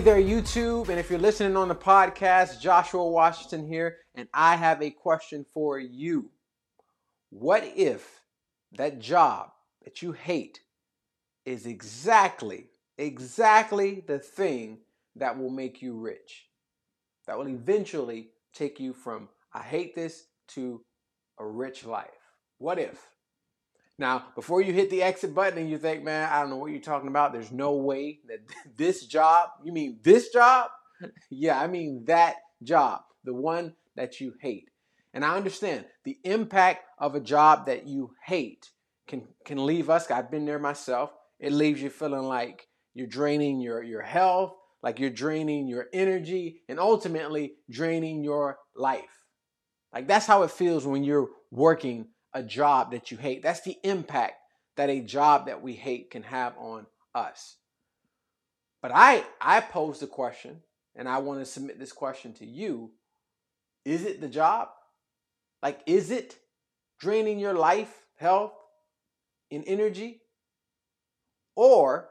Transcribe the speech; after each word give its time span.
Hey 0.00 0.04
there, 0.04 0.22
YouTube. 0.22 0.88
And 0.88 0.98
if 0.98 1.10
you're 1.10 1.18
listening 1.18 1.58
on 1.58 1.68
the 1.68 1.74
podcast, 1.74 2.58
Joshua 2.58 3.06
Washington 3.06 3.68
here, 3.68 3.98
and 4.14 4.30
I 4.32 4.56
have 4.56 4.80
a 4.80 4.88
question 4.88 5.44
for 5.52 5.78
you. 5.78 6.30
What 7.28 7.64
if 7.76 8.22
that 8.72 8.98
job 8.98 9.50
that 9.84 10.00
you 10.00 10.12
hate 10.12 10.60
is 11.44 11.66
exactly, 11.66 12.68
exactly 12.96 14.02
the 14.06 14.18
thing 14.18 14.78
that 15.16 15.38
will 15.38 15.50
make 15.50 15.82
you 15.82 15.92
rich? 15.98 16.46
That 17.26 17.36
will 17.36 17.48
eventually 17.48 18.30
take 18.54 18.80
you 18.80 18.94
from 18.94 19.28
I 19.52 19.60
hate 19.60 19.94
this 19.94 20.28
to 20.54 20.80
a 21.38 21.46
rich 21.46 21.84
life. 21.84 22.08
What 22.56 22.78
if? 22.78 23.06
Now, 24.00 24.24
before 24.34 24.62
you 24.62 24.72
hit 24.72 24.88
the 24.88 25.02
exit 25.02 25.34
button 25.34 25.58
and 25.58 25.68
you 25.68 25.76
think, 25.76 26.02
man, 26.02 26.26
I 26.32 26.40
don't 26.40 26.48
know 26.48 26.56
what 26.56 26.72
you're 26.72 26.80
talking 26.80 27.10
about, 27.10 27.34
there's 27.34 27.52
no 27.52 27.74
way 27.74 28.20
that 28.28 28.38
this 28.76 29.04
job, 29.04 29.50
you 29.62 29.72
mean 29.72 29.98
this 30.02 30.30
job? 30.30 30.70
yeah, 31.30 31.60
I 31.60 31.66
mean 31.66 32.04
that 32.06 32.36
job, 32.62 33.02
the 33.24 33.34
one 33.34 33.74
that 33.96 34.18
you 34.18 34.32
hate. 34.40 34.70
And 35.12 35.22
I 35.22 35.36
understand 35.36 35.84
the 36.04 36.16
impact 36.24 36.86
of 36.98 37.14
a 37.14 37.20
job 37.20 37.66
that 37.66 37.86
you 37.86 38.12
hate 38.24 38.70
can, 39.06 39.28
can 39.44 39.66
leave 39.66 39.90
us, 39.90 40.10
I've 40.10 40.30
been 40.30 40.46
there 40.46 40.58
myself, 40.58 41.12
it 41.38 41.52
leaves 41.52 41.82
you 41.82 41.90
feeling 41.90 42.22
like 42.22 42.68
you're 42.94 43.06
draining 43.06 43.60
your, 43.60 43.82
your 43.82 44.02
health, 44.02 44.54
like 44.82 44.98
you're 44.98 45.10
draining 45.10 45.68
your 45.68 45.88
energy, 45.92 46.62
and 46.70 46.80
ultimately 46.80 47.52
draining 47.68 48.24
your 48.24 48.56
life. 48.74 49.26
Like 49.92 50.08
that's 50.08 50.26
how 50.26 50.42
it 50.44 50.52
feels 50.52 50.86
when 50.86 51.04
you're 51.04 51.28
working 51.50 52.06
a 52.32 52.42
job 52.42 52.92
that 52.92 53.10
you 53.10 53.16
hate. 53.16 53.42
That's 53.42 53.62
the 53.62 53.76
impact 53.82 54.34
that 54.76 54.90
a 54.90 55.00
job 55.00 55.46
that 55.46 55.62
we 55.62 55.74
hate 55.74 56.10
can 56.10 56.22
have 56.22 56.56
on 56.58 56.86
us. 57.14 57.56
But 58.82 58.92
I 58.94 59.24
I 59.40 59.60
pose 59.60 60.00
the 60.00 60.06
question 60.06 60.62
and 60.94 61.08
I 61.08 61.18
want 61.18 61.40
to 61.40 61.46
submit 61.46 61.78
this 61.78 61.92
question 61.92 62.32
to 62.34 62.46
you. 62.46 62.92
Is 63.84 64.04
it 64.04 64.20
the 64.20 64.28
job? 64.28 64.68
Like 65.62 65.80
is 65.86 66.10
it 66.10 66.38
draining 66.98 67.38
your 67.38 67.54
life, 67.54 67.92
health, 68.16 68.52
and 69.50 69.64
energy? 69.66 70.22
Or 71.56 72.08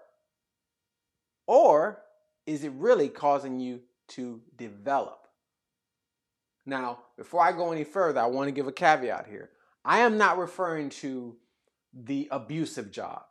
or 1.47 2.01
is 2.45 2.63
it 2.63 2.71
really 2.73 3.09
causing 3.09 3.59
you 3.59 3.81
to 4.09 4.41
develop? 4.55 5.27
Now, 6.65 6.99
before 7.17 7.41
I 7.41 7.51
go 7.51 7.71
any 7.71 7.83
further, 7.83 8.19
I 8.19 8.27
want 8.27 8.47
to 8.47 8.51
give 8.51 8.67
a 8.67 8.71
caveat 8.71 9.25
here. 9.27 9.49
I 9.89 10.01
am 10.01 10.19
not 10.19 10.37
referring 10.37 10.89
to 11.01 11.35
the 11.91 12.27
abusive 12.29 12.91
job. 12.91 13.23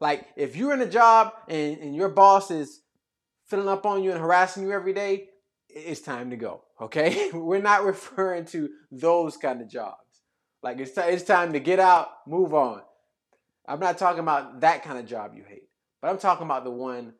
Like 0.00 0.26
if 0.38 0.56
you're 0.56 0.72
in 0.72 0.80
a 0.80 0.88
job 0.88 1.34
and, 1.48 1.76
and 1.76 1.94
your 1.94 2.08
boss 2.08 2.50
is 2.50 2.80
filling 3.44 3.68
up 3.68 3.84
on 3.84 4.02
you 4.02 4.10
and 4.10 4.18
harassing 4.18 4.62
you 4.62 4.72
every 4.72 4.94
day, 4.94 5.28
it's 5.68 6.00
time 6.00 6.30
to 6.30 6.36
go. 6.36 6.62
Okay? 6.80 7.30
We're 7.34 7.60
not 7.60 7.84
referring 7.84 8.46
to 8.46 8.70
those 8.90 9.36
kind 9.36 9.60
of 9.60 9.68
jobs. 9.68 10.22
Like 10.62 10.80
it's, 10.80 10.94
t- 10.94 11.02
it's 11.02 11.24
time 11.24 11.52
to 11.52 11.60
get 11.60 11.78
out, 11.78 12.08
move 12.26 12.54
on. 12.54 12.80
I'm 13.68 13.78
not 13.78 13.98
talking 13.98 14.20
about 14.20 14.62
that 14.62 14.84
kind 14.84 14.98
of 14.98 15.04
job 15.04 15.32
you 15.36 15.44
hate, 15.46 15.68
but 16.00 16.08
I'm 16.08 16.18
talking 16.18 16.46
about 16.46 16.64
the 16.64 16.70
one 16.70 17.12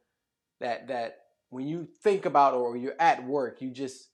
that 0.61 0.89
that 0.89 1.19
when 1.51 1.69
you 1.69 1.87
think 2.03 2.25
about 2.25 2.55
or 2.55 2.75
you're 2.79 2.99
at 2.99 3.27
work, 3.27 3.61
you 3.61 3.71
just 3.71 4.09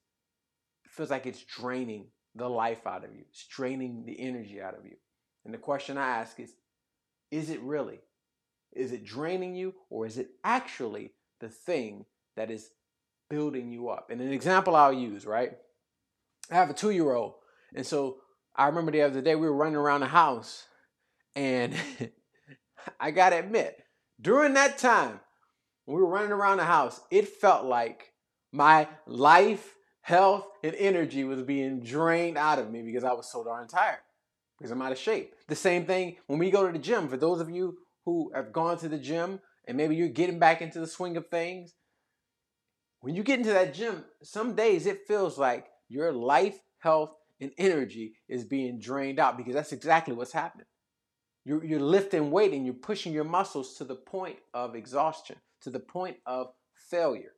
feels 0.89 1.11
like 1.11 1.27
it's 1.27 1.45
draining 1.45 2.09
the 2.39 2.49
life 2.49 2.87
out 2.87 3.05
of 3.05 3.15
you, 3.15 3.25
it's 3.29 3.47
draining 3.47 4.05
the 4.05 4.19
energy 4.19 4.61
out 4.61 4.79
of 4.79 4.85
you. 4.85 4.97
And 5.45 5.53
the 5.53 5.59
question 5.59 5.99
I 5.99 6.09
ask 6.09 6.39
is 6.41 6.55
is 7.31 7.51
it 7.51 7.61
really? 7.61 8.01
Is 8.73 8.93
it 8.93 9.05
draining 9.05 9.55
you 9.55 9.75
or 9.91 10.07
is 10.07 10.19
it 10.19 10.31
actually 10.45 11.13
the 11.41 11.49
thing 11.49 12.07
that 12.37 12.51
is 12.51 12.71
building 13.29 13.71
you 13.71 13.91
up? 13.91 14.11
And 14.11 14.21
an 14.21 14.33
example 14.33 14.75
I'll 14.75 14.93
use, 14.93 15.27
right? 15.27 15.53
I 16.51 16.55
have 16.55 16.71
a 16.71 16.75
two 16.75 16.91
year 16.91 17.13
old. 17.13 17.35
And 17.75 17.87
so 17.87 18.19
I 18.57 18.67
remember 18.67 18.93
the 18.93 19.03
other 19.03 19.21
day 19.21 19.35
we 19.35 19.47
were 19.47 19.55
running 19.57 19.77
around 19.77 20.01
the 20.01 20.07
house 20.07 20.65
and 21.37 21.75
I 23.01 23.11
got 23.11 23.31
to 23.31 23.39
admit, 23.39 23.83
during 24.21 24.55
that 24.55 24.79
time, 24.79 25.21
we 25.87 25.95
were 25.95 26.07
running 26.07 26.33
around 26.33 26.59
the 26.59 26.65
house, 26.65 27.01
it 27.11 27.29
felt 27.29 27.65
like 27.65 28.13
my 28.53 28.89
life 29.07 29.75
health 30.09 30.47
and 30.65 30.75
energy 30.77 31.23
was 31.23 31.43
being 31.43 31.81
drained 31.81 32.39
out 32.39 32.59
of 32.59 32.71
me 32.71 32.81
because 32.81 33.05
I 33.05 33.13
was 33.13 33.31
so 33.31 33.45
darn 33.45 33.69
tired 33.69 34.01
because 34.57 34.71
I'm 34.71 34.81
out 34.81 34.91
of 34.91 34.97
shape. 34.97 35.35
The 35.49 35.55
same 35.55 35.85
thing 35.85 36.17
when 36.29 36.39
we 36.39 36.51
go 36.51 36.67
to 36.67 36.73
the 36.73 36.79
gym. 36.79 37.09
For 37.09 37.19
those 37.19 37.43
of 37.43 37.51
you 37.51 37.77
who 38.07 38.33
have 38.35 38.51
gone 38.51 38.79
to 38.79 38.89
the 38.89 38.97
gym 38.97 39.39
and 39.67 39.77
maybe 39.77 39.97
you're 39.97 40.09
getting 40.09 40.39
back 40.39 40.63
into 40.63 40.81
the 40.81 40.87
swing 40.87 41.19
of 41.19 41.29
things, 41.29 41.75
when 43.01 43.15
you 43.15 43.23
get 43.23 43.39
into 43.39 43.53
that 43.53 43.75
gym, 43.75 44.03
some 44.23 44.55
days 44.55 44.87
it 44.87 45.07
feels 45.07 45.37
like 45.37 45.67
your 45.91 46.11
life, 46.11 46.59
health, 46.79 47.13
and 47.39 47.53
energy 47.59 48.15
is 48.31 48.47
being 48.47 48.81
drained 48.81 49.21
out 49.21 49.37
because 49.37 49.53
that's 49.53 49.73
exactly 49.73 50.15
what's 50.15 50.33
happening. 50.33 50.67
You're, 51.45 51.63
you're 51.63 51.81
lifting 51.81 52.31
weight 52.31 52.55
and 52.55 52.65
you're 52.65 52.73
pushing 52.73 53.13
your 53.13 53.25
muscles 53.25 53.75
to 53.75 53.85
the 53.85 53.97
point 53.97 54.39
of 54.55 54.75
exhaustion, 54.75 55.37
to 55.61 55.71
the 55.71 55.81
point 55.81 56.17
of 56.25 56.47
failure. 56.91 57.35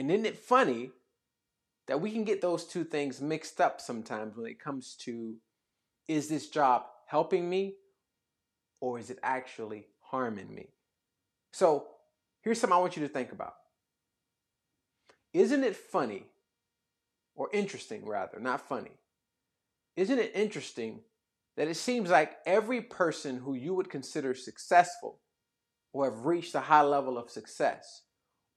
And 0.00 0.10
isn't 0.10 0.24
it 0.24 0.38
funny 0.38 0.92
that 1.86 2.00
we 2.00 2.10
can 2.10 2.24
get 2.24 2.40
those 2.40 2.64
two 2.64 2.84
things 2.84 3.20
mixed 3.20 3.60
up 3.60 3.82
sometimes 3.82 4.34
when 4.34 4.46
it 4.46 4.58
comes 4.58 4.96
to 5.00 5.36
is 6.08 6.26
this 6.26 6.48
job 6.48 6.84
helping 7.06 7.50
me 7.50 7.74
or 8.80 8.98
is 8.98 9.10
it 9.10 9.18
actually 9.22 9.88
harming 10.00 10.54
me? 10.54 10.68
So 11.52 11.86
here's 12.40 12.58
something 12.58 12.78
I 12.78 12.80
want 12.80 12.96
you 12.96 13.02
to 13.02 13.12
think 13.12 13.30
about. 13.32 13.52
Isn't 15.34 15.64
it 15.64 15.76
funny, 15.76 16.24
or 17.34 17.50
interesting 17.52 18.06
rather, 18.06 18.40
not 18.40 18.66
funny? 18.66 18.96
Isn't 19.96 20.18
it 20.18 20.32
interesting 20.34 21.00
that 21.58 21.68
it 21.68 21.76
seems 21.76 22.08
like 22.08 22.38
every 22.46 22.80
person 22.80 23.36
who 23.36 23.52
you 23.52 23.74
would 23.74 23.90
consider 23.90 24.34
successful 24.34 25.20
or 25.92 26.10
have 26.10 26.24
reached 26.24 26.54
a 26.54 26.60
high 26.60 26.80
level 26.80 27.18
of 27.18 27.28
success 27.28 28.04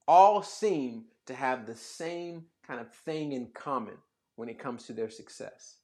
all 0.08 0.42
seem 0.42 1.06
to 1.28 1.34
have 1.34 1.66
the 1.66 1.76
same 1.76 2.46
kind 2.66 2.80
of 2.80 2.92
thing 2.92 3.34
in 3.34 3.48
common 3.54 3.96
when 4.36 4.50
it 4.50 4.60
comes 4.60 4.86
to 4.86 4.94
their 4.94 5.10
success. 5.10 5.78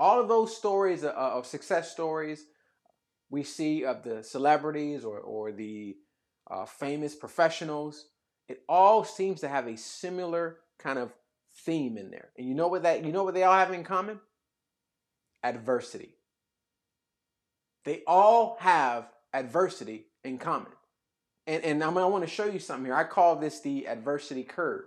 All 0.00 0.20
of 0.20 0.28
those 0.28 0.56
stories 0.56 1.04
uh, 1.04 1.08
of 1.08 1.46
success 1.46 1.90
stories 1.90 2.44
we 3.30 3.42
see 3.42 3.84
of 3.84 4.02
the 4.02 4.22
celebrities 4.22 5.04
or, 5.04 5.18
or 5.18 5.52
the 5.52 5.96
uh, 6.50 6.64
famous 6.64 7.14
professionals, 7.14 8.06
it 8.48 8.62
all 8.68 9.04
seems 9.04 9.40
to 9.40 9.48
have 9.48 9.66
a 9.66 9.76
similar 9.76 10.58
kind 10.78 10.98
of 10.98 11.12
theme 11.64 11.98
in 11.98 12.10
there. 12.10 12.30
And 12.38 12.48
you 12.48 12.54
know 12.54 12.68
what 12.68 12.82
that 12.84 13.04
you 13.04 13.12
know 13.12 13.24
what 13.24 13.34
they 13.34 13.42
all 13.42 13.54
have 13.54 13.72
in 13.72 13.84
common? 13.84 14.20
Adversity. 15.42 16.14
They 17.84 18.02
all 18.06 18.56
have 18.60 19.08
adversity 19.32 20.06
in 20.24 20.38
common. 20.38 20.72
And, 21.48 21.64
and 21.64 21.82
I'm, 21.82 21.96
I 21.96 22.04
want 22.04 22.24
to 22.24 22.30
show 22.30 22.44
you 22.44 22.58
something 22.58 22.84
here. 22.84 22.94
I 22.94 23.04
call 23.04 23.36
this 23.36 23.60
the 23.60 23.88
adversity 23.88 24.42
curve. 24.42 24.84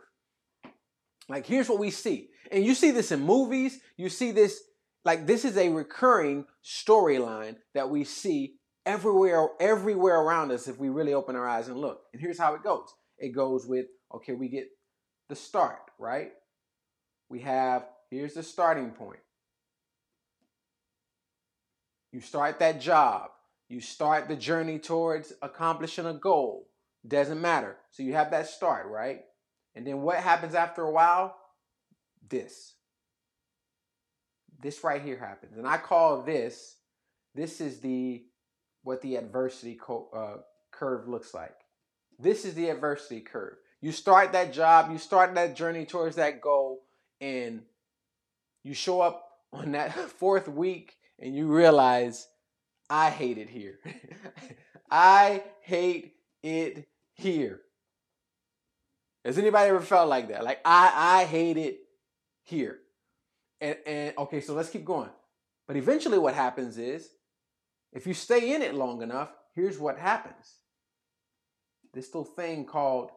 Like, 1.27 1.47
here's 1.47 1.67
what 1.67 1.79
we 1.79 1.89
see. 1.89 2.29
And 2.51 2.63
you 2.63 2.75
see 2.75 2.91
this 2.91 3.11
in 3.11 3.21
movies. 3.21 3.79
You 3.97 4.09
see 4.09 4.31
this, 4.31 4.61
like, 5.03 5.25
this 5.25 5.43
is 5.43 5.57
a 5.57 5.69
recurring 5.69 6.45
storyline 6.63 7.55
that 7.73 7.89
we 7.89 8.03
see 8.03 8.57
everywhere, 8.85 9.47
everywhere 9.59 10.21
around 10.21 10.51
us 10.51 10.67
if 10.67 10.77
we 10.77 10.89
really 10.89 11.15
open 11.15 11.35
our 11.35 11.49
eyes 11.49 11.67
and 11.67 11.77
look. 11.77 12.01
And 12.13 12.21
here's 12.21 12.37
how 12.37 12.53
it 12.53 12.63
goes 12.63 12.93
it 13.17 13.29
goes 13.29 13.65
with, 13.65 13.87
okay, 14.13 14.33
we 14.33 14.47
get 14.47 14.67
the 15.29 15.35
start, 15.35 15.81
right? 15.97 16.31
We 17.27 17.39
have, 17.39 17.87
here's 18.11 18.35
the 18.35 18.43
starting 18.43 18.91
point. 18.91 19.21
You 22.11 22.21
start 22.21 22.59
that 22.59 22.81
job. 22.81 23.29
You 23.71 23.79
start 23.79 24.27
the 24.27 24.35
journey 24.35 24.79
towards 24.79 25.31
accomplishing 25.41 26.05
a 26.05 26.13
goal. 26.13 26.67
Doesn't 27.07 27.39
matter. 27.39 27.77
So 27.91 28.03
you 28.03 28.11
have 28.11 28.31
that 28.31 28.47
start, 28.47 28.87
right? 28.87 29.21
And 29.75 29.87
then 29.87 30.01
what 30.01 30.17
happens 30.17 30.55
after 30.55 30.81
a 30.83 30.91
while? 30.91 31.37
This. 32.27 32.73
This 34.61 34.83
right 34.83 35.01
here 35.01 35.17
happens. 35.17 35.57
And 35.57 35.65
I 35.65 35.77
call 35.77 36.21
this, 36.21 36.75
this 37.33 37.61
is 37.61 37.79
the, 37.79 38.25
what 38.83 39.01
the 39.01 39.15
adversity 39.15 39.75
co- 39.75 40.09
uh, 40.13 40.41
curve 40.71 41.07
looks 41.07 41.33
like. 41.33 41.55
This 42.19 42.43
is 42.43 42.55
the 42.55 42.67
adversity 42.67 43.21
curve. 43.21 43.55
You 43.79 43.93
start 43.93 44.33
that 44.33 44.51
job, 44.51 44.91
you 44.91 44.97
start 44.97 45.33
that 45.35 45.55
journey 45.55 45.85
towards 45.85 46.17
that 46.17 46.41
goal, 46.41 46.81
and 47.21 47.61
you 48.63 48.73
show 48.73 48.99
up 48.99 49.29
on 49.53 49.71
that 49.71 49.93
fourth 50.19 50.49
week 50.49 50.97
and 51.17 51.33
you 51.33 51.47
realize 51.47 52.27
I 52.91 53.09
hate 53.09 53.37
it 53.37 53.49
here. 53.49 53.79
I 54.91 55.43
hate 55.61 56.15
it 56.43 56.89
here. 57.13 57.61
Has 59.23 59.37
anybody 59.37 59.69
ever 59.69 59.79
felt 59.79 60.09
like 60.09 60.27
that? 60.27 60.43
Like 60.43 60.59
I 60.65 61.21
I 61.21 61.23
hate 61.23 61.55
it 61.55 61.79
here. 62.43 62.79
And 63.61 63.77
and 63.87 64.17
okay, 64.17 64.41
so 64.41 64.53
let's 64.53 64.69
keep 64.69 64.83
going. 64.83 65.09
But 65.67 65.77
eventually 65.77 66.17
what 66.17 66.33
happens 66.33 66.77
is 66.77 67.07
if 67.93 68.05
you 68.05 68.13
stay 68.13 68.53
in 68.53 68.61
it 68.61 68.75
long 68.75 69.01
enough, 69.01 69.31
here's 69.55 69.79
what 69.79 69.97
happens. 69.97 70.57
this 71.93 72.07
little 72.13 72.25
thing 72.25 72.65
called 72.65 73.11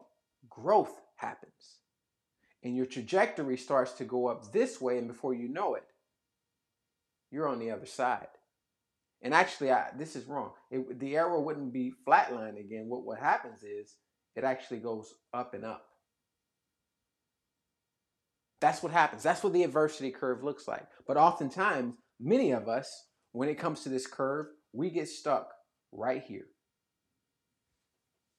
growth 0.49 1.01
happens. 1.17 1.79
And 2.63 2.77
your 2.77 2.85
trajectory 2.85 3.57
starts 3.57 3.91
to 3.93 4.05
go 4.05 4.27
up 4.27 4.53
this 4.53 4.79
way, 4.79 4.97
and 4.97 5.07
before 5.07 5.33
you 5.33 5.49
know 5.49 5.75
it, 5.75 5.83
you're 7.29 7.47
on 7.47 7.59
the 7.59 7.71
other 7.71 7.85
side. 7.85 8.27
And 9.25 9.33
actually, 9.33 9.71
I, 9.71 9.87
this 9.97 10.15
is 10.15 10.27
wrong. 10.27 10.51
It, 10.69 10.99
the 10.99 11.17
arrow 11.17 11.41
wouldn't 11.41 11.73
be 11.73 11.95
flatline 12.07 12.59
again. 12.59 12.85
What, 12.87 13.07
what 13.07 13.17
happens 13.17 13.63
is 13.63 13.95
it 14.35 14.43
actually 14.43 14.77
goes 14.77 15.15
up 15.33 15.55
and 15.55 15.65
up. 15.65 15.83
That's 18.61 18.83
what 18.83 18.91
happens. 18.91 19.23
That's 19.23 19.43
what 19.43 19.51
the 19.51 19.63
adversity 19.63 20.11
curve 20.11 20.43
looks 20.43 20.67
like. 20.67 20.85
But 21.07 21.17
oftentimes, 21.17 21.95
many 22.19 22.51
of 22.51 22.69
us, 22.69 23.07
when 23.31 23.49
it 23.49 23.57
comes 23.57 23.81
to 23.81 23.89
this 23.89 24.05
curve, 24.05 24.45
we 24.73 24.91
get 24.91 25.09
stuck 25.09 25.49
right 25.91 26.21
here. 26.21 26.45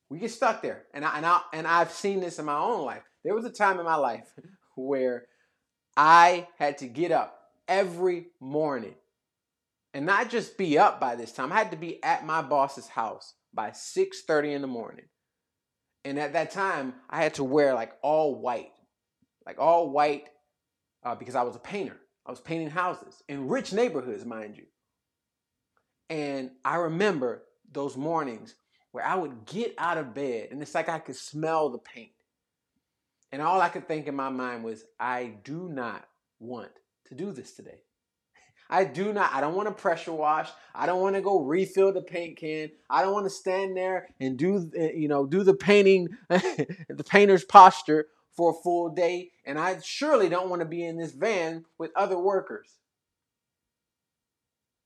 We 0.09 0.21
get 0.21 0.31
stuck 0.31 0.63
there. 0.63 0.85
And 0.95 1.05
I, 1.05 1.17
and 1.17 1.27
I 1.27 1.41
and 1.53 1.67
I've 1.67 1.91
seen 1.91 2.21
this 2.21 2.39
in 2.39 2.45
my 2.45 2.59
own 2.59 2.85
life. 2.85 3.03
There 3.25 3.35
was 3.35 3.45
a 3.45 3.51
time 3.51 3.81
in 3.81 3.85
my 3.85 3.97
life 3.97 4.33
where 4.77 5.25
I 5.97 6.47
had 6.61 6.79
to 6.79 6.87
get 6.87 7.11
up 7.11 7.41
every 7.67 8.29
morning 8.39 8.95
and 9.97 10.05
not 10.05 10.29
just 10.29 10.59
be 10.59 10.77
up 10.77 11.01
by 11.01 11.17
this 11.17 11.33
time. 11.33 11.51
I 11.51 11.57
had 11.57 11.71
to 11.71 11.77
be 11.79 12.05
at 12.05 12.27
my 12.27 12.43
boss's 12.43 12.87
house 12.87 13.33
by 13.55 13.71
6:30 13.71 14.53
in 14.53 14.61
the 14.61 14.69
morning. 14.69 15.09
And 16.05 16.19
at 16.19 16.35
that 16.35 16.51
time, 16.51 17.01
I 17.09 17.23
had 17.23 17.33
to 17.35 17.45
wear 17.45 17.73
like 17.73 17.97
all 18.03 18.35
white, 18.35 18.75
like 19.47 19.59
all 19.59 19.89
white, 19.89 20.29
uh, 21.03 21.15
because 21.15 21.35
I 21.35 21.45
was 21.45 21.57
a 21.57 21.61
painter. 21.61 21.99
I 22.27 22.31
was 22.31 22.43
painting 22.43 22.69
houses 22.69 23.23
in 23.27 23.49
rich 23.49 23.73
neighborhoods, 23.73 24.27
mind 24.27 24.59
you. 24.59 24.67
And 26.11 26.51
I 26.63 26.77
remember 26.77 27.45
those 27.73 27.97
mornings 27.97 28.55
where 28.93 29.05
I 29.05 29.15
would 29.15 29.47
get 29.47 29.75
out 29.79 29.97
of 29.97 30.13
bed 30.13 30.49
and 30.51 30.61
it's 30.61 30.75
like 30.75 30.91
I 30.91 30.99
could 30.99 31.17
smell 31.17 31.71
the 31.71 31.79
paint. 31.79 32.13
And 33.33 33.41
all 33.41 33.63
I 33.63 33.71
could 33.71 33.89
think 33.89 34.09
in 34.09 34.15
my 34.15 34.29
mind 34.29 34.63
was, 34.63 34.85
I 35.01 35.37
do 35.43 35.71
not 35.71 36.07
want 36.39 36.73
to 37.07 37.15
do 37.15 37.33
this 37.33 37.53
today. 37.53 37.86
I 38.69 38.85
do 38.85 39.13
not, 39.13 39.33
I 39.33 39.41
don't 39.41 39.55
want 39.55 39.69
to 39.69 39.75
pressure 39.75 40.13
wash. 40.13 40.51
I 40.75 40.87
don't 40.87 41.01
want 41.01 41.15
to 41.15 41.23
go 41.23 41.41
refill 41.41 41.93
the 41.93 42.03
paint 42.03 42.37
can. 42.37 42.71
I 42.91 43.03
don't 43.03 43.13
want 43.13 43.27
to 43.27 43.31
stand 43.31 43.77
there 43.77 44.09
and 44.21 44.37
do, 44.37 44.71
eh, 44.77 44.93
you 44.95 45.09
know, 45.09 45.27
do 45.27 45.45
the 45.45 45.55
painting, 45.55 46.09
the 46.29 47.05
painter's 47.09 47.45
posture 47.45 48.07
for 48.37 48.51
a 48.51 48.63
full 48.63 48.91
day. 48.91 49.31
And 49.45 49.59
I 49.59 49.79
surely 49.81 50.29
don't 50.29 50.51
want 50.51 50.61
to 50.61 50.67
be 50.67 50.85
in 50.85 50.97
this 50.97 51.13
van 51.13 51.65
with 51.79 51.93
other 51.95 52.19
workers. 52.19 52.69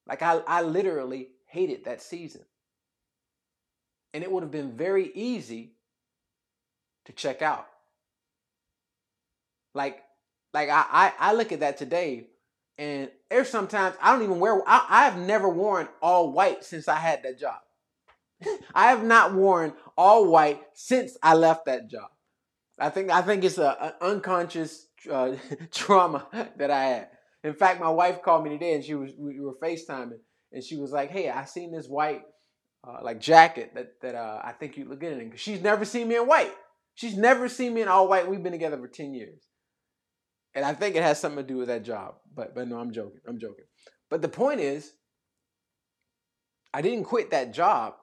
Like 0.06 0.22
I, 0.22 0.40
I 0.46 0.62
literally 0.62 1.28
hated 1.46 1.84
that 1.84 2.02
season. 2.02 2.42
And 4.12 4.24
it 4.24 4.30
would 4.30 4.42
have 4.42 4.52
been 4.52 4.76
very 4.76 5.10
easy 5.14 5.72
to 7.06 7.12
check 7.12 7.42
out. 7.42 7.66
Like, 9.72 10.02
like 10.52 10.68
I, 10.68 10.84
I, 10.90 11.12
I 11.18 11.32
look 11.32 11.52
at 11.52 11.60
that 11.60 11.78
today, 11.78 12.26
and 12.80 13.10
there's 13.28 13.50
sometimes 13.50 13.94
I 14.00 14.10
don't 14.10 14.24
even 14.24 14.40
wear. 14.40 14.66
I, 14.66 14.86
I 14.88 15.04
have 15.04 15.18
never 15.18 15.48
worn 15.48 15.86
all 16.00 16.32
white 16.32 16.64
since 16.64 16.88
I 16.88 16.96
had 16.96 17.22
that 17.22 17.38
job. 17.38 17.58
I 18.74 18.88
have 18.88 19.04
not 19.04 19.34
worn 19.34 19.74
all 19.98 20.26
white 20.26 20.62
since 20.72 21.16
I 21.22 21.34
left 21.34 21.66
that 21.66 21.90
job. 21.90 22.08
I 22.78 22.88
think 22.88 23.10
I 23.10 23.20
think 23.20 23.44
it's 23.44 23.58
a, 23.58 23.76
an 23.80 23.92
unconscious 24.00 24.86
uh, 25.12 25.32
trauma 25.70 26.26
that 26.56 26.70
I 26.70 26.84
had. 26.84 27.08
In 27.44 27.52
fact, 27.52 27.80
my 27.80 27.90
wife 27.90 28.22
called 28.22 28.44
me 28.44 28.50
today, 28.50 28.74
and 28.74 28.82
she 28.82 28.94
was 28.94 29.12
we 29.18 29.38
were 29.40 29.56
FaceTiming, 29.62 30.18
and 30.50 30.64
she 30.64 30.76
was 30.76 30.90
like, 30.90 31.10
"Hey, 31.10 31.28
I 31.28 31.44
seen 31.44 31.72
this 31.72 31.86
white 31.86 32.22
uh, 32.88 33.00
like 33.02 33.20
jacket 33.20 33.72
that 33.74 34.00
that 34.00 34.14
uh, 34.14 34.40
I 34.42 34.52
think 34.52 34.78
you 34.78 34.88
look 34.88 35.00
good 35.00 35.20
in." 35.20 35.32
She's 35.36 35.60
never 35.60 35.84
seen 35.84 36.08
me 36.08 36.16
in 36.16 36.26
white. 36.26 36.54
She's 36.94 37.18
never 37.18 37.46
seen 37.50 37.74
me 37.74 37.82
in 37.82 37.88
all 37.88 38.08
white. 38.08 38.26
We've 38.28 38.42
been 38.42 38.52
together 38.52 38.78
for 38.78 38.88
ten 38.88 39.12
years, 39.12 39.49
and 40.54 40.64
I 40.64 40.74
think 40.74 40.96
it 40.96 41.02
has 41.02 41.20
something 41.20 41.44
to 41.44 41.48
do 41.48 41.58
with 41.58 41.68
that 41.68 41.84
job. 41.84 42.16
But 42.34 42.54
but 42.54 42.68
no, 42.68 42.78
I'm 42.78 42.92
joking. 42.92 43.20
I'm 43.26 43.38
joking. 43.38 43.64
But 44.08 44.22
the 44.22 44.28
point 44.28 44.60
is, 44.60 44.92
I 46.74 46.82
didn't 46.82 47.04
quit 47.04 47.30
that 47.30 47.52
job, 47.52 47.94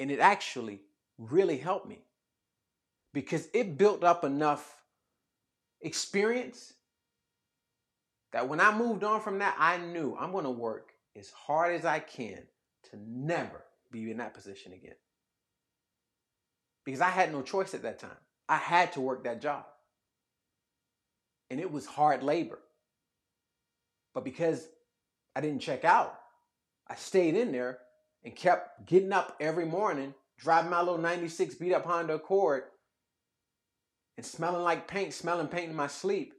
and 0.00 0.10
it 0.10 0.20
actually 0.20 0.80
really 1.18 1.58
helped 1.58 1.88
me 1.88 2.02
because 3.12 3.48
it 3.52 3.78
built 3.78 4.04
up 4.04 4.24
enough 4.24 4.82
experience 5.80 6.74
that 8.32 8.48
when 8.48 8.60
I 8.60 8.76
moved 8.76 9.04
on 9.04 9.20
from 9.20 9.38
that, 9.38 9.56
I 9.58 9.78
knew 9.78 10.16
I'm 10.18 10.32
going 10.32 10.44
to 10.44 10.50
work 10.50 10.92
as 11.16 11.30
hard 11.30 11.74
as 11.74 11.84
I 11.84 11.98
can 11.98 12.42
to 12.90 12.96
never 13.06 13.64
be 13.90 14.10
in 14.10 14.18
that 14.18 14.34
position 14.34 14.72
again. 14.72 14.94
Because 16.84 17.00
I 17.00 17.10
had 17.10 17.32
no 17.32 17.42
choice 17.42 17.74
at 17.74 17.82
that 17.82 17.98
time. 17.98 18.10
I 18.48 18.56
had 18.56 18.92
to 18.94 19.00
work 19.00 19.24
that 19.24 19.40
job. 19.40 19.64
And 21.50 21.60
it 21.60 21.70
was 21.70 21.86
hard 21.86 22.22
labor. 22.22 22.58
But 24.14 24.24
because 24.24 24.66
I 25.34 25.40
didn't 25.40 25.60
check 25.60 25.84
out, 25.84 26.18
I 26.88 26.94
stayed 26.94 27.36
in 27.36 27.52
there 27.52 27.78
and 28.24 28.34
kept 28.34 28.86
getting 28.86 29.12
up 29.12 29.36
every 29.40 29.64
morning, 29.64 30.14
driving 30.38 30.70
my 30.70 30.80
little 30.80 30.98
96 30.98 31.54
beat 31.56 31.72
up 31.72 31.84
Honda 31.84 32.14
Accord 32.14 32.64
and 34.16 34.26
smelling 34.26 34.62
like 34.62 34.88
paint, 34.88 35.14
smelling 35.14 35.46
paint 35.46 35.70
in 35.70 35.76
my 35.76 35.86
sleep. 35.86 36.34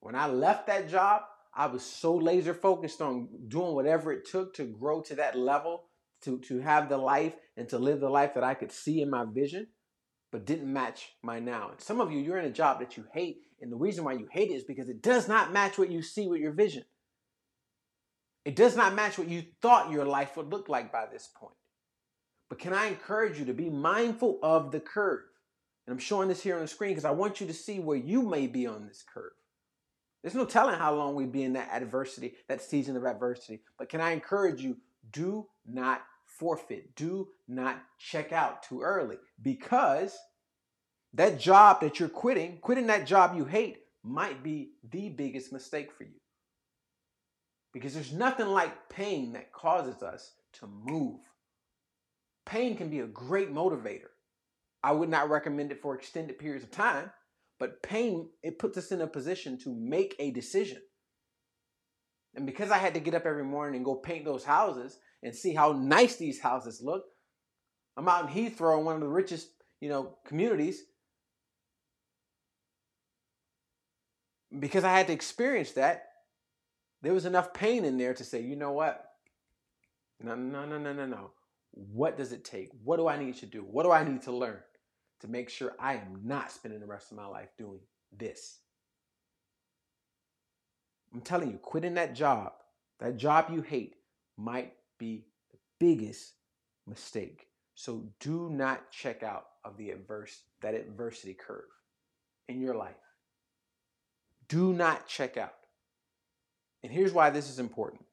When 0.00 0.14
I 0.14 0.26
left 0.26 0.66
that 0.68 0.88
job, 0.88 1.22
I 1.54 1.66
was 1.66 1.84
so 1.84 2.16
laser 2.16 2.54
focused 2.54 3.02
on 3.02 3.28
doing 3.48 3.74
whatever 3.74 4.12
it 4.12 4.26
took 4.26 4.54
to 4.54 4.64
grow 4.64 5.02
to 5.02 5.16
that 5.16 5.36
level, 5.36 5.84
to, 6.22 6.38
to 6.38 6.60
have 6.60 6.88
the 6.88 6.96
life 6.96 7.34
and 7.56 7.68
to 7.68 7.78
live 7.78 8.00
the 8.00 8.08
life 8.08 8.34
that 8.34 8.44
I 8.44 8.54
could 8.54 8.72
see 8.72 9.02
in 9.02 9.10
my 9.10 9.24
vision, 9.30 9.66
but 10.30 10.46
didn't 10.46 10.72
match 10.72 11.12
my 11.22 11.40
now. 11.40 11.70
And 11.70 11.80
some 11.80 12.00
of 12.00 12.12
you, 12.12 12.18
you're 12.18 12.38
in 12.38 12.44
a 12.46 12.50
job 12.50 12.78
that 12.80 12.96
you 12.96 13.04
hate, 13.12 13.42
and 13.60 13.70
the 13.70 13.76
reason 13.76 14.04
why 14.04 14.12
you 14.12 14.28
hate 14.30 14.50
it 14.50 14.54
is 14.54 14.64
because 14.64 14.88
it 14.88 15.02
does 15.02 15.28
not 15.28 15.52
match 15.52 15.78
what 15.78 15.90
you 15.90 16.02
see 16.02 16.26
with 16.26 16.40
your 16.40 16.52
vision. 16.52 16.84
It 18.44 18.56
does 18.56 18.76
not 18.76 18.94
match 18.94 19.18
what 19.18 19.28
you 19.28 19.42
thought 19.60 19.90
your 19.90 20.04
life 20.04 20.36
would 20.36 20.50
look 20.50 20.68
like 20.68 20.92
by 20.92 21.06
this 21.06 21.28
point. 21.34 21.54
But 22.48 22.58
can 22.58 22.72
I 22.72 22.86
encourage 22.86 23.38
you 23.38 23.44
to 23.46 23.54
be 23.54 23.70
mindful 23.70 24.38
of 24.42 24.72
the 24.72 24.80
curve? 24.80 25.20
And 25.86 25.92
I'm 25.92 26.00
showing 26.00 26.28
this 26.28 26.42
here 26.42 26.56
on 26.56 26.62
the 26.62 26.68
screen 26.68 26.92
because 26.92 27.04
I 27.04 27.10
want 27.10 27.40
you 27.40 27.46
to 27.46 27.52
see 27.52 27.80
where 27.80 27.96
you 27.96 28.22
may 28.22 28.46
be 28.46 28.66
on 28.66 28.86
this 28.86 29.04
curve. 29.12 29.32
There's 30.22 30.34
no 30.34 30.44
telling 30.44 30.78
how 30.78 30.94
long 30.94 31.14
we'd 31.14 31.32
be 31.32 31.44
in 31.44 31.54
that 31.54 31.70
adversity, 31.72 32.34
that 32.48 32.62
season 32.62 32.96
of 32.96 33.04
adversity. 33.04 33.60
But 33.78 33.88
can 33.88 34.00
I 34.00 34.10
encourage 34.10 34.60
you, 34.60 34.76
do 35.12 35.46
not 35.66 36.02
forfeit. 36.40 36.96
Do 36.96 37.28
not 37.46 37.80
check 37.98 38.32
out 38.32 38.64
too 38.64 38.82
early 38.82 39.18
because 39.40 40.18
that 41.14 41.38
job 41.38 41.80
that 41.82 42.00
you're 42.00 42.08
quitting, 42.08 42.58
quitting 42.60 42.88
that 42.88 43.06
job 43.06 43.36
you 43.36 43.44
hate, 43.44 43.78
might 44.02 44.42
be 44.42 44.72
the 44.90 45.10
biggest 45.10 45.52
mistake 45.52 45.92
for 45.92 46.04
you. 46.04 46.18
Because 47.72 47.94
there's 47.94 48.12
nothing 48.12 48.48
like 48.48 48.88
pain 48.88 49.34
that 49.34 49.52
causes 49.52 50.02
us 50.02 50.32
to 50.54 50.66
move. 50.66 51.20
Pain 52.44 52.76
can 52.76 52.88
be 52.88 53.00
a 53.00 53.06
great 53.06 53.54
motivator. 53.54 54.08
I 54.82 54.92
would 54.92 55.10
not 55.10 55.30
recommend 55.30 55.70
it 55.70 55.82
for 55.82 55.94
extended 55.94 56.38
periods 56.38 56.64
of 56.64 56.72
time 56.72 57.12
but 57.60 57.82
pain, 57.82 58.30
it 58.42 58.58
puts 58.58 58.78
us 58.78 58.90
in 58.90 59.02
a 59.02 59.06
position 59.06 59.58
to 59.58 59.72
make 59.72 60.16
a 60.18 60.32
decision. 60.32 60.80
And 62.34 62.46
because 62.46 62.70
I 62.70 62.78
had 62.78 62.94
to 62.94 63.00
get 63.00 63.14
up 63.14 63.26
every 63.26 63.44
morning 63.44 63.76
and 63.76 63.84
go 63.84 63.94
paint 63.94 64.24
those 64.24 64.44
houses 64.44 64.98
and 65.22 65.34
see 65.34 65.54
how 65.54 65.72
nice 65.72 66.16
these 66.16 66.40
houses 66.40 66.80
look, 66.82 67.04
I'm 67.96 68.08
out 68.08 68.28
in 68.28 68.34
Heathrow, 68.34 68.82
one 68.82 68.94
of 68.94 69.00
the 69.00 69.08
richest, 69.08 69.48
you 69.80 69.88
know, 69.88 70.16
communities. 70.24 70.82
Because 74.58 74.84
I 74.84 74.96
had 74.96 75.08
to 75.08 75.12
experience 75.12 75.72
that, 75.72 76.06
there 77.02 77.14
was 77.14 77.24
enough 77.24 77.52
pain 77.54 77.84
in 77.84 77.98
there 77.98 78.14
to 78.14 78.24
say, 78.24 78.40
you 78.42 78.56
know 78.56 78.72
what? 78.72 79.04
No, 80.22 80.34
no, 80.34 80.66
no, 80.66 80.78
no, 80.78 80.92
no, 80.92 81.06
no. 81.06 81.30
What 81.72 82.16
does 82.16 82.32
it 82.32 82.44
take? 82.44 82.68
What 82.84 82.96
do 82.96 83.08
I 83.08 83.18
need 83.18 83.36
to 83.36 83.46
do? 83.46 83.60
What 83.60 83.84
do 83.84 83.90
I 83.90 84.04
need 84.04 84.22
to 84.22 84.32
learn? 84.32 84.58
to 85.20 85.28
make 85.28 85.50
sure 85.50 85.74
I 85.78 85.94
am 85.94 86.20
not 86.24 86.50
spending 86.50 86.80
the 86.80 86.86
rest 86.86 87.10
of 87.10 87.16
my 87.16 87.26
life 87.26 87.50
doing 87.58 87.80
this. 88.16 88.58
I'm 91.12 91.20
telling 91.20 91.50
you, 91.50 91.58
quitting 91.58 91.94
that 91.94 92.14
job, 92.14 92.52
that 93.00 93.16
job 93.16 93.46
you 93.50 93.62
hate, 93.62 93.96
might 94.36 94.74
be 94.98 95.26
the 95.50 95.58
biggest 95.78 96.34
mistake. 96.86 97.46
So 97.74 98.04
do 98.20 98.48
not 98.50 98.90
check 98.90 99.22
out 99.22 99.46
of 99.64 99.76
the 99.76 99.90
adverse 99.90 100.42
that 100.62 100.74
adversity 100.74 101.34
curve 101.34 101.64
in 102.48 102.60
your 102.60 102.74
life. 102.74 102.94
Do 104.48 104.72
not 104.72 105.06
check 105.06 105.36
out. 105.36 105.54
And 106.82 106.92
here's 106.92 107.12
why 107.12 107.30
this 107.30 107.48
is 107.48 107.58
important. 107.58 108.04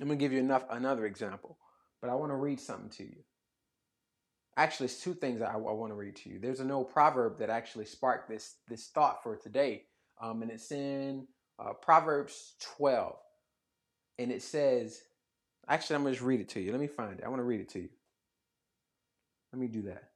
I'm 0.00 0.06
going 0.06 0.18
to 0.18 0.22
give 0.22 0.32
you 0.32 0.40
enough 0.40 0.64
another 0.70 1.06
example, 1.06 1.58
but 2.00 2.10
I 2.10 2.14
want 2.14 2.32
to 2.32 2.36
read 2.36 2.60
something 2.60 2.90
to 2.90 3.04
you. 3.04 3.22
Actually, 4.56 4.86
it's 4.86 5.02
two 5.02 5.14
things 5.14 5.42
I, 5.42 5.52
I 5.52 5.56
want 5.56 5.92
to 5.92 5.96
read 5.96 6.16
to 6.16 6.30
you. 6.30 6.38
There's 6.38 6.60
an 6.60 6.70
old 6.70 6.90
proverb 6.90 7.38
that 7.38 7.50
actually 7.50 7.84
sparked 7.84 8.28
this 8.28 8.56
this 8.68 8.88
thought 8.88 9.22
for 9.22 9.36
today, 9.36 9.84
um, 10.20 10.42
and 10.42 10.50
it's 10.50 10.72
in 10.72 11.26
uh, 11.58 11.72
Proverbs 11.72 12.54
12, 12.76 13.16
and 14.18 14.30
it 14.30 14.42
says, 14.42 15.02
actually, 15.68 15.96
I'm 15.96 16.02
gonna 16.02 16.14
just 16.14 16.24
read 16.24 16.40
it 16.40 16.48
to 16.50 16.60
you. 16.60 16.72
Let 16.72 16.80
me 16.80 16.86
find 16.86 17.18
it. 17.18 17.24
I 17.24 17.28
want 17.28 17.40
to 17.40 17.44
read 17.44 17.60
it 17.60 17.68
to 17.70 17.80
you. 17.80 17.88
Let 19.52 19.60
me 19.60 19.68
do 19.68 19.82
that. 19.82 20.10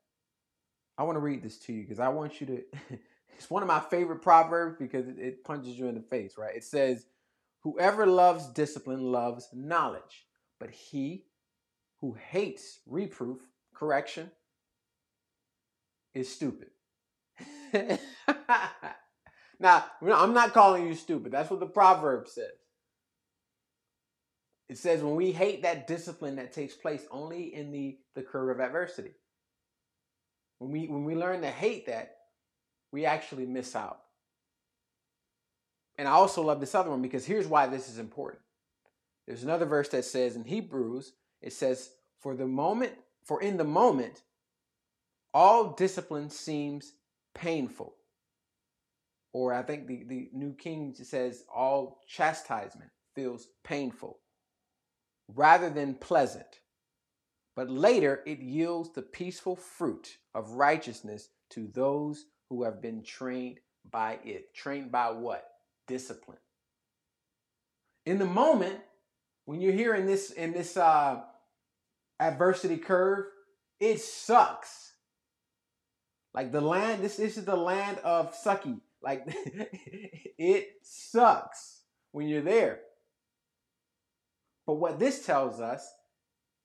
I 0.99 1.03
want 1.05 1.17
to 1.17 1.21
read 1.21 1.43
this 1.43 1.59
to 1.61 1.73
you 1.73 1.83
because 1.83 1.99
I 1.99 2.09
want 2.09 2.41
you 2.41 2.47
to. 2.49 2.63
it's 3.37 3.49
one 3.49 3.63
of 3.63 3.69
my 3.69 3.81
favorite 3.81 4.21
proverbs 4.21 4.77
because 4.79 5.09
it 5.09 5.45
punches 5.45 5.79
you 5.79 5.87
in 5.87 5.95
the 5.95 6.03
face, 6.03 6.37
right? 6.37 6.55
It 6.55 6.65
says, 6.65 7.07
Whoever 7.61 8.07
loves 8.07 8.49
discipline 8.49 9.13
loves 9.13 9.49
knowledge, 9.53 10.27
but 10.59 10.71
he 10.71 11.25
who 12.01 12.15
hates 12.15 12.81
reproof, 12.87 13.39
correction, 13.75 14.31
is 16.15 16.31
stupid. 16.33 16.69
now, 19.61 19.85
I'm 20.03 20.33
not 20.33 20.55
calling 20.55 20.87
you 20.87 20.95
stupid. 20.95 21.31
That's 21.31 21.51
what 21.51 21.61
the 21.61 21.67
proverb 21.67 22.27
says. 22.29 22.47
It 24.71 24.79
says 24.79 25.03
when 25.03 25.17
we 25.17 25.33
hate 25.33 25.63
that 25.63 25.87
discipline 25.87 26.37
that 26.37 26.53
takes 26.53 26.75
place 26.75 27.05
only 27.11 27.55
in 27.55 27.71
the, 27.71 27.99
the 28.15 28.23
curve 28.23 28.49
of 28.49 28.61
adversity. 28.61 29.13
When 30.59 30.71
we 30.71 30.87
when 30.87 31.05
we 31.05 31.15
learn 31.15 31.41
to 31.43 31.51
hate 31.51 31.87
that, 31.87 32.17
we 32.93 33.05
actually 33.05 33.47
miss 33.47 33.75
out. 33.75 34.01
And 35.99 36.07
I 36.07 36.13
also 36.13 36.43
love 36.43 36.61
this 36.61 36.75
other 36.75 36.91
one 36.91 37.03
because 37.03 37.27
here's 37.27 37.47
why 37.47 37.67
this 37.67 37.89
is 37.89 37.99
important. 37.99 38.43
There's 39.27 39.43
another 39.43 39.67
verse 39.67 39.89
that 39.91 40.05
says 40.05 40.37
in 40.37 40.45
Hebrews, 40.45 41.13
it 41.43 41.53
says, 41.53 41.91
For 42.21 42.35
the 42.35 42.47
moment, 42.47 42.93
for 43.25 43.43
in 43.43 43.57
the 43.57 43.65
moment, 43.65 44.23
all 45.35 45.73
discipline 45.73 46.31
seems 46.31 46.93
painful. 47.35 47.95
Or 49.33 49.53
I 49.53 49.63
think 49.63 49.87
the, 49.87 50.05
the 50.09 50.29
New 50.33 50.55
King 50.55 50.95
says, 50.95 51.45
all 51.55 52.01
chastisement 52.09 52.91
feels 53.15 53.49
painful 53.65 54.19
rather 55.35 55.71
than 55.71 55.95
pleasant. 55.95 56.61
But 57.55 57.71
later 57.71 58.23
it 58.27 58.41
yields 58.41 58.91
the 58.91 59.03
peaceful 59.03 59.57
fruit 59.57 60.17
of 60.35 60.53
righteousness 60.53 61.29
to 61.51 61.69
those 61.73 62.25
who 62.49 62.65
have 62.65 62.81
been 62.81 63.03
trained 63.03 63.61
by 63.91 64.19
it. 64.25 64.55
Trained 64.55 64.91
by 64.91 65.11
what? 65.11 65.47
Discipline. 65.87 66.39
In 68.07 68.19
the 68.19 68.27
moment, 68.27 68.81
when 69.45 69.61
you're 69.61 69.73
here 69.73 69.95
in 69.95 70.07
this 70.07 70.31
in 70.31 70.53
this 70.53 70.77
uh, 70.77 71.21
adversity 72.19 72.77
curve, 72.77 73.27
it 73.79 74.01
sucks. 74.01 74.93
Like 76.33 76.53
the 76.53 76.61
land, 76.61 77.03
this, 77.03 77.17
this 77.17 77.37
is 77.37 77.45
the 77.45 77.57
land 77.57 77.99
of 77.99 78.35
sucky. 78.35 78.81
Like 79.03 79.25
it 80.39 80.69
sucks 80.83 81.83
when 82.13 82.29
you're 82.29 82.43
there. 82.43 82.81
But 84.67 84.75
what 84.75 84.99
this 84.99 85.25
tells 85.25 85.61
us 85.61 85.89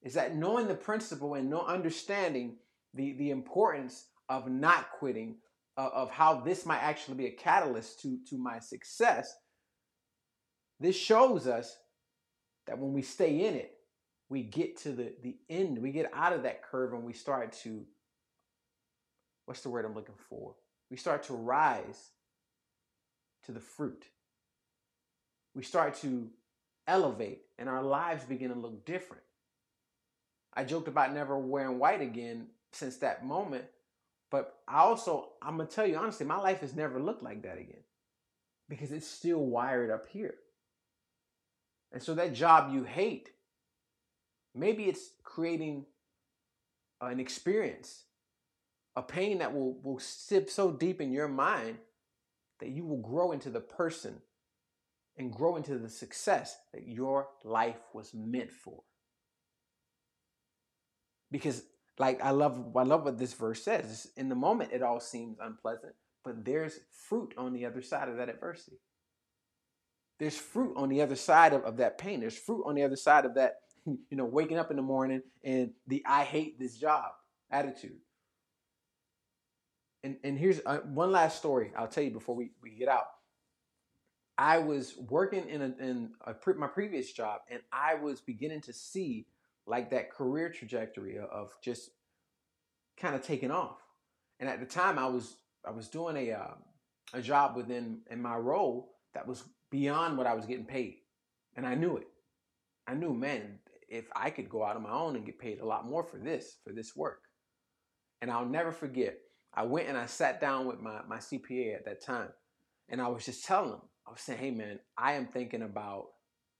is 0.04 0.14
that 0.14 0.36
knowing 0.36 0.68
the 0.68 0.76
principle 0.76 1.34
and 1.34 1.50
no 1.50 1.62
understanding 1.66 2.58
the, 2.94 3.14
the 3.14 3.32
importance 3.32 4.06
of 4.30 4.50
not 4.50 4.92
quitting, 4.92 5.38
uh, 5.78 5.90
of 5.94 6.12
how 6.12 6.42
this 6.42 6.66
might 6.66 6.84
actually 6.84 7.18
be 7.18 7.26
a 7.26 7.32
catalyst 7.32 8.02
to, 8.02 8.18
to 8.30 8.38
my 8.38 8.60
success, 8.60 9.34
this 10.80 10.96
shows 10.96 11.48
us 11.48 11.76
that 12.68 12.78
when 12.78 12.94
we 12.94 13.02
stay 13.02 13.46
in 13.46 13.56
it, 13.56 13.72
we 14.30 14.44
get 14.44 14.78
to 14.78 14.92
the, 14.92 15.14
the 15.24 15.38
end, 15.50 15.78
we 15.78 15.92
get 15.92 16.12
out 16.14 16.34
of 16.34 16.44
that 16.44 16.64
curve 16.64 16.94
and 16.94 17.04
we 17.04 17.14
start 17.14 17.54
to, 17.64 17.86
what's 19.46 19.62
the 19.62 19.70
word 19.70 19.86
I'm 19.86 19.96
looking 19.96 20.16
for? 20.30 20.56
We 20.90 20.98
start 20.98 21.24
to 21.24 21.34
rise 21.34 22.10
to 23.46 23.52
the 23.52 23.60
fruit. 23.60 24.06
We 25.54 25.64
start 25.64 25.96
to 26.02 26.30
elevate 26.88 27.42
and 27.58 27.70
our 27.70 27.84
lives 27.84 28.24
begin 28.26 28.50
to 28.50 28.60
look 28.60 28.86
different. 28.86 29.24
I 30.54 30.64
joked 30.64 30.88
about 30.88 31.14
never 31.14 31.38
wearing 31.38 31.80
white 31.80 32.02
again 32.02 32.48
since 32.72 32.98
that 32.98 33.26
moment, 33.26 33.66
but 34.32 34.60
I 34.68 34.80
also, 34.80 35.30
I'm 35.42 35.58
gonna 35.58 35.70
tell 35.70 35.86
you 35.86 35.98
honestly, 35.98 36.26
my 36.26 36.38
life 36.38 36.62
has 36.62 36.76
never 36.76 37.00
looked 37.00 37.24
like 37.24 37.44
that 37.44 37.58
again 37.58 37.84
because 38.70 38.92
it's 38.92 39.08
still 39.08 39.46
wired 39.46 39.92
up 39.92 40.08
here. 40.08 40.36
And 41.92 42.02
so 42.02 42.14
that 42.16 42.34
job 42.34 42.74
you 42.74 42.84
hate, 42.84 43.30
maybe 44.54 44.86
it's 44.86 45.12
creating 45.24 45.86
an 47.02 47.20
experience, 47.20 48.04
a 48.96 49.02
pain 49.02 49.40
that 49.40 49.54
will, 49.54 49.80
will 49.82 50.00
sit 50.00 50.50
so 50.50 50.72
deep 50.72 51.00
in 51.00 51.12
your 51.12 51.28
mind 51.28 51.78
that 52.60 52.70
you 52.70 52.86
will 52.86 53.02
grow 53.02 53.32
into 53.32 53.50
the 53.50 53.60
person 53.60 54.22
and 55.18 55.32
grow 55.32 55.56
into 55.56 55.78
the 55.78 55.90
success 55.90 56.58
that 56.74 56.88
your 56.88 57.28
life 57.44 57.80
was 57.94 58.14
meant 58.14 58.52
for. 58.52 58.82
Because 61.32 61.64
like 61.98 62.22
I 62.22 62.32
love 62.32 62.76
I 62.76 62.84
love 62.84 63.04
what 63.04 63.18
this 63.18 63.34
verse 63.34 63.64
says. 63.64 64.08
In 64.18 64.30
the 64.30 64.36
moment 64.36 64.72
it 64.74 64.82
all 64.82 65.00
seems 65.00 65.38
unpleasant, 65.42 65.94
but 66.24 66.44
there's 66.44 66.80
fruit 67.08 67.34
on 67.38 67.54
the 67.54 67.66
other 67.66 67.82
side 67.82 68.10
of 68.10 68.18
that 68.18 68.30
adversity. 68.30 68.78
There's 70.20 70.38
fruit 70.38 70.74
on 70.78 70.90
the 70.90 71.02
other 71.02 71.16
side 71.16 71.54
of, 71.54 71.64
of 71.64 71.78
that 71.78 71.98
pain. 71.98 72.22
There's 72.22 72.38
fruit 72.38 72.64
on 72.66 72.76
the 72.76 72.84
other 72.84 72.96
side 72.96 73.26
of 73.26 73.36
that, 73.36 73.56
you 73.86 74.18
know, 74.18 74.26
waking 74.26 74.58
up 74.58 74.72
in 74.72 74.78
the 74.78 74.84
morning 74.84 75.22
and 75.44 75.72
the 75.88 76.04
I 76.06 76.24
hate 76.24 76.60
this 76.60 76.78
job 76.78 77.12
attitude. 77.52 78.00
And, 80.06 80.18
and 80.24 80.38
here's 80.38 80.62
uh, 80.68 80.82
one 80.94 81.12
last 81.12 81.40
story 81.40 81.72
I'll 81.76 81.88
tell 81.88 82.04
you 82.04 82.12
before 82.12 82.36
we, 82.36 82.52
we 82.62 82.70
get 82.70 82.88
out. 82.88 83.08
I 84.38 84.60
was 84.60 84.96
working 85.10 85.50
in, 85.50 85.64
a, 85.64 85.74
in 85.80 86.12
a 86.24 86.34
pre- 86.36 86.54
my 86.54 86.68
previous 86.68 87.12
job, 87.12 87.40
and 87.50 87.62
I 87.74 87.96
was 87.96 88.22
beginning 88.22 88.62
to 88.62 88.74
see 88.74 89.26
like 89.66 89.90
that 89.90 90.12
career 90.12 90.50
trajectory 90.50 91.18
of 91.18 91.56
just 91.64 91.90
kind 92.98 93.16
of 93.16 93.24
taking 93.24 93.50
off. 93.50 93.80
And 94.40 94.48
at 94.48 94.60
the 94.60 94.68
time, 94.68 95.00
I 95.00 95.08
was 95.08 95.38
I 95.66 95.72
was 95.72 95.88
doing 95.88 96.18
a 96.18 96.34
uh, 96.34 96.54
a 97.16 97.22
job 97.22 97.56
within 97.56 98.02
in 98.12 98.22
my 98.22 98.36
role 98.36 98.92
that 99.16 99.26
was 99.26 99.44
beyond 99.72 100.20
what 100.20 100.28
I 100.28 100.36
was 100.36 100.46
getting 100.46 100.66
paid, 100.66 100.98
and 101.56 101.66
I 101.66 101.74
knew 101.74 101.98
it. 101.98 102.08
I 102.86 102.94
knew, 102.94 103.16
man, 103.16 103.58
if 103.90 104.06
I 104.16 104.30
could 104.30 104.50
go 104.50 104.64
out 104.64 104.76
on 104.76 104.84
my 104.84 104.92
own 104.92 105.16
and 105.16 105.26
get 105.26 105.40
paid 105.40 105.62
a 105.62 105.66
lot 105.66 105.90
more 105.90 106.04
for 106.04 106.18
this 106.20 106.58
for 106.64 106.74
this 106.74 106.96
work, 106.96 107.22
and 108.22 108.30
I'll 108.30 108.46
never 108.46 108.72
forget. 108.72 109.18
I 109.56 109.64
went 109.64 109.88
and 109.88 109.98
I 109.98 110.06
sat 110.06 110.42
down 110.42 110.66
with 110.66 110.82
my 110.82 111.02
my 111.08 111.18
CPA 111.18 111.76
at 111.76 111.86
that 111.86 112.04
time, 112.04 112.30
and 112.90 113.02
I 113.02 113.08
was 113.08 113.26
just 113.26 113.46
telling 113.46 113.72
him, 113.72 113.82
I 114.08 114.12
was 114.12 114.22
saying, 114.22 114.40
hey 114.40 114.52
man, 114.52 114.80
I 114.98 115.14
am 115.14 115.28
thinking 115.28 115.62
about 115.62 116.08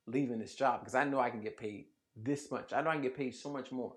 leaving 0.08 0.40
this 0.40 0.56
job 0.56 0.80
because 0.80 0.96
I 0.96 1.04
know 1.04 1.20
I 1.20 1.30
can 1.30 1.42
get 1.42 1.58
paid 1.58 1.86
this 2.16 2.52
much. 2.52 2.74
I 2.74 2.82
know 2.82 2.90
I 2.90 2.94
can 2.94 3.02
get 3.02 3.18
paid 3.18 3.36
so 3.36 3.52
much 3.52 3.72
more. 3.72 3.94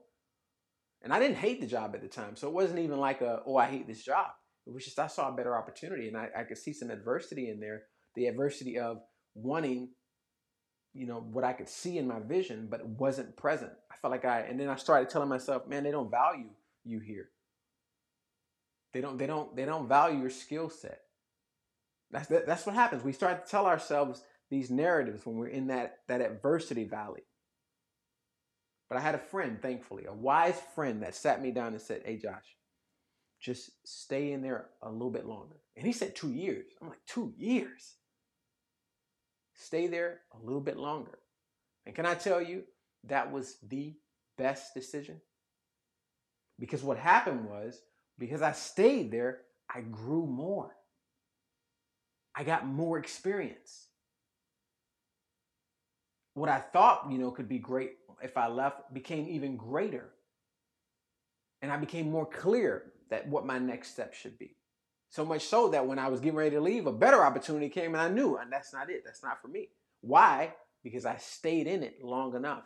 And 1.02 1.12
I 1.12 1.20
didn't 1.20 1.36
hate 1.36 1.60
the 1.60 1.66
job 1.66 1.94
at 1.94 2.02
the 2.02 2.08
time. 2.08 2.34
So 2.34 2.48
it 2.48 2.54
wasn't 2.54 2.80
even 2.80 2.98
like 2.98 3.20
a, 3.20 3.42
oh, 3.46 3.56
I 3.56 3.66
hate 3.66 3.86
this 3.86 4.02
job. 4.02 4.26
It 4.66 4.74
was 4.74 4.84
just 4.84 4.98
I 4.98 5.06
saw 5.06 5.28
a 5.28 5.36
better 5.36 5.56
opportunity 5.56 6.08
and 6.08 6.16
I, 6.16 6.28
I 6.36 6.42
could 6.42 6.58
see 6.58 6.72
some 6.72 6.90
adversity 6.90 7.50
in 7.50 7.60
there. 7.60 7.82
The 8.16 8.26
adversity 8.26 8.78
of 8.78 8.98
wanting, 9.34 9.90
you 10.92 11.06
know, 11.06 11.20
what 11.20 11.44
I 11.44 11.52
could 11.52 11.68
see 11.68 11.98
in 11.98 12.08
my 12.08 12.18
vision, 12.20 12.66
but 12.68 12.84
wasn't 12.84 13.36
present. 13.36 13.70
I 13.90 13.96
felt 13.96 14.10
like 14.10 14.24
I 14.24 14.40
and 14.40 14.58
then 14.58 14.68
I 14.68 14.76
started 14.76 15.08
telling 15.08 15.28
myself, 15.28 15.66
man, 15.68 15.84
they 15.84 15.92
don't 15.92 16.10
value 16.10 16.50
you 16.84 16.98
here. 16.98 17.30
They 18.92 19.00
don't, 19.00 19.18
they 19.18 19.26
don't, 19.26 19.54
they 19.54 19.64
don't 19.64 19.88
value 19.88 20.20
your 20.20 20.30
skill 20.30 20.70
set. 20.70 21.00
That's 22.10 22.28
that, 22.28 22.46
that's 22.46 22.64
what 22.64 22.74
happens. 22.74 23.04
We 23.04 23.12
start 23.12 23.44
to 23.44 23.50
tell 23.50 23.66
ourselves 23.66 24.22
these 24.50 24.70
narratives 24.70 25.26
when 25.26 25.36
we're 25.36 25.48
in 25.48 25.66
that 25.66 25.98
that 26.08 26.22
adversity 26.22 26.84
valley. 26.84 27.22
But 28.88 28.96
I 28.96 29.02
had 29.02 29.14
a 29.14 29.18
friend, 29.18 29.60
thankfully, 29.60 30.06
a 30.06 30.14
wise 30.14 30.58
friend 30.74 31.02
that 31.02 31.14
sat 31.14 31.42
me 31.42 31.50
down 31.50 31.72
and 31.72 31.82
said, 31.82 32.02
Hey, 32.06 32.16
Josh, 32.16 32.56
just 33.40 33.70
stay 33.84 34.32
in 34.32 34.40
there 34.42 34.70
a 34.82 34.90
little 34.90 35.10
bit 35.10 35.26
longer. 35.26 35.56
And 35.76 35.86
he 35.86 35.92
said 35.92 36.16
two 36.16 36.32
years. 36.32 36.66
I'm 36.80 36.88
like, 36.88 37.04
two 37.06 37.34
years? 37.36 37.96
Stay 39.54 39.86
there 39.86 40.20
a 40.32 40.44
little 40.44 40.60
bit 40.60 40.78
longer. 40.78 41.18
And 41.84 41.94
can 41.94 42.06
I 42.06 42.14
tell 42.14 42.40
you, 42.40 42.64
that 43.04 43.30
was 43.30 43.58
the 43.68 43.94
best 44.36 44.74
decision? 44.74 45.20
Because 46.58 46.82
what 46.82 46.98
happened 46.98 47.48
was, 47.48 47.80
because 48.18 48.42
I 48.42 48.52
stayed 48.52 49.10
there, 49.10 49.40
I 49.72 49.80
grew 49.80 50.26
more. 50.26 50.74
I 52.34 52.44
got 52.44 52.66
more 52.66 52.98
experience. 52.98 53.86
What 56.34 56.48
I 56.48 56.58
thought, 56.58 57.08
you 57.10 57.18
know, 57.18 57.30
could 57.30 57.48
be 57.48 57.58
great 57.58 57.92
if 58.22 58.36
I 58.36 58.48
left 58.48 58.92
became 58.92 59.28
even 59.28 59.56
greater. 59.56 60.10
And 61.62 61.72
I 61.72 61.76
became 61.76 62.10
more 62.10 62.26
clear 62.26 62.92
that 63.10 63.26
what 63.28 63.46
my 63.46 63.58
next 63.58 63.90
step 63.90 64.14
should 64.14 64.38
be. 64.38 64.56
So 65.10 65.24
much 65.24 65.42
so 65.42 65.68
that 65.70 65.86
when 65.86 65.98
I 65.98 66.08
was 66.08 66.20
getting 66.20 66.36
ready 66.36 66.54
to 66.54 66.60
leave, 66.60 66.86
a 66.86 66.92
better 66.92 67.24
opportunity 67.24 67.68
came 67.68 67.94
and 67.94 68.02
I 68.02 68.08
knew, 68.08 68.36
and 68.36 68.52
that's 68.52 68.72
not 68.72 68.90
it. 68.90 69.02
That's 69.04 69.22
not 69.22 69.40
for 69.40 69.48
me. 69.48 69.70
Why? 70.00 70.54
Because 70.84 71.06
I 71.06 71.16
stayed 71.16 71.66
in 71.66 71.82
it 71.82 72.04
long 72.04 72.36
enough. 72.36 72.64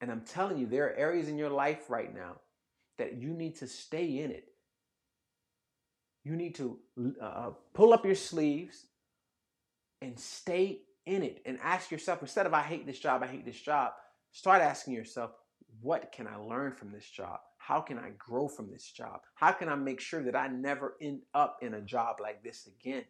And 0.00 0.10
I'm 0.10 0.22
telling 0.22 0.58
you, 0.58 0.66
there 0.66 0.86
are 0.86 0.94
areas 0.94 1.28
in 1.28 1.38
your 1.38 1.50
life 1.50 1.90
right 1.90 2.12
now 2.12 2.40
that 2.98 3.14
you 3.14 3.30
need 3.30 3.56
to 3.56 3.66
stay 3.66 4.20
in 4.20 4.30
it. 4.30 4.48
You 6.24 6.36
need 6.36 6.56
to 6.56 6.78
uh, 7.22 7.50
pull 7.72 7.92
up 7.92 8.04
your 8.04 8.14
sleeves 8.14 8.86
and 10.02 10.18
stay 10.18 10.82
in 11.06 11.22
it 11.22 11.40
and 11.46 11.58
ask 11.62 11.90
yourself 11.90 12.20
instead 12.20 12.46
of 12.46 12.52
I 12.52 12.62
hate 12.62 12.86
this 12.86 12.98
job, 12.98 13.22
I 13.22 13.26
hate 13.28 13.46
this 13.46 13.60
job, 13.60 13.92
start 14.32 14.60
asking 14.60 14.94
yourself, 14.94 15.30
what 15.80 16.12
can 16.12 16.26
I 16.26 16.36
learn 16.36 16.72
from 16.72 16.92
this 16.92 17.08
job? 17.08 17.40
how 17.68 17.82
can 17.82 17.98
I 17.98 18.12
grow 18.16 18.48
from 18.48 18.70
this 18.70 18.90
job? 18.90 19.20
How 19.34 19.52
can 19.52 19.68
I 19.68 19.74
make 19.74 20.00
sure 20.00 20.22
that 20.22 20.34
I 20.34 20.48
never 20.48 20.96
end 21.02 21.20
up 21.34 21.58
in 21.60 21.74
a 21.74 21.82
job 21.82 22.16
like 22.18 22.42
this 22.42 22.66
again? 22.66 23.04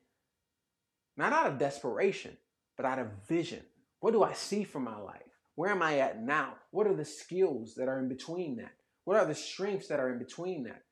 Not 1.17 1.33
out 1.33 1.47
of 1.47 1.59
desperation, 1.59 2.37
but 2.77 2.85
out 2.85 2.99
of 2.99 3.07
vision. 3.29 3.63
What 4.01 4.11
do 4.11 4.25
I 4.25 4.33
see 4.33 4.65
for 4.65 4.81
my 4.81 4.99
life? 4.99 5.23
Where 5.55 5.71
am 5.71 5.81
I 5.81 6.01
at 6.01 6.21
now? 6.21 6.55
What 6.73 6.89
are 6.89 6.97
the 6.97 7.05
skills 7.05 7.77
that 7.77 7.87
are 7.87 8.01
in 8.01 8.09
between 8.09 8.57
that? 8.57 8.73
What 9.09 9.17
are 9.17 9.25
the 9.25 9.35
strengths 9.35 9.89
that 9.89 10.01
are 10.01 10.13
in 10.13 10.19
between 10.19 10.65
that? 10.65 10.83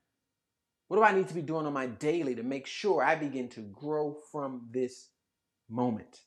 What 0.88 0.96
do 0.96 1.02
I 1.02 1.12
need 1.12 1.28
to 1.28 1.34
be 1.34 1.42
doing 1.42 1.66
on 1.66 1.74
my 1.74 1.84
daily 1.84 2.34
to 2.36 2.42
make 2.42 2.66
sure 2.66 3.04
I 3.04 3.14
begin 3.14 3.50
to 3.50 3.60
grow 3.60 4.16
from 4.32 4.70
this 4.72 5.10
moment? 5.68 6.22